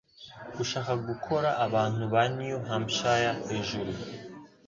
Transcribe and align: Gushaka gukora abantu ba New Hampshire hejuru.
Gushaka 0.55 0.91
gukora 1.07 1.49
abantu 1.65 2.03
ba 2.13 2.23
New 2.37 2.57
Hampshire 2.69 3.31
hejuru. 3.49 3.91